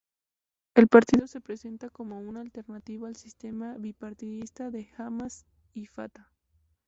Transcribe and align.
El 0.73 0.87
partido 0.87 1.27
se 1.27 1.41
presenta 1.41 1.91
como 1.91 2.19
una 2.19 2.41
alternativa 2.41 3.07
al 3.07 3.15
sistema 3.17 3.77
bipartidista 3.77 4.71
de 4.71 4.89
Hamás 4.97 5.45
y 5.73 5.85
Fatah. 5.85 6.27